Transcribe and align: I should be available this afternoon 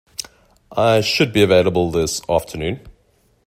I 0.75 1.01
should 1.01 1.31
be 1.31 1.43
available 1.43 1.91
this 1.91 2.23
afternoon 2.27 2.79